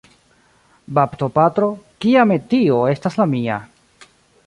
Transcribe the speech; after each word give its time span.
Baptopatro, 0.99 1.69
kia 2.07 2.25
metio 2.33 2.83
estas 2.97 3.23
la 3.23 3.33
mia! 3.37 3.63